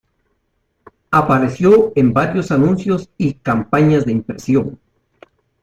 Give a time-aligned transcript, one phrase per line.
[1.11, 4.79] Apareció en varios anuncios y campañas de impresión.